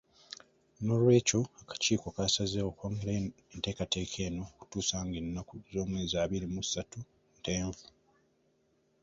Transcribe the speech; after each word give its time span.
N'olwekyo 0.83 1.41
akakiiko 1.61 2.07
kasazeewo 2.15 2.69
okwongerayo 2.71 3.19
enteekateeka 3.53 4.17
eno 4.27 4.43
okutuusa 4.53 4.95
nga 5.05 5.17
ennaku 5.21 5.53
z'omwezi 5.73 6.15
abiri 6.23 6.47
mu 6.53 6.61
satu 6.71 6.99
Ntenvu 7.39 7.85